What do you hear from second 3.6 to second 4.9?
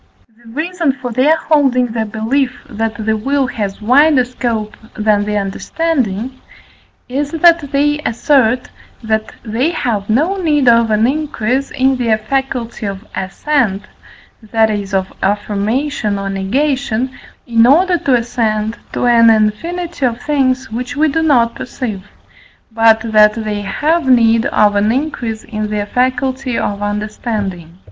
wider scope